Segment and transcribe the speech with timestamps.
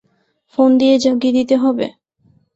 [0.53, 1.87] Phone দিয়ে জাগিয়ে দিতে হবে?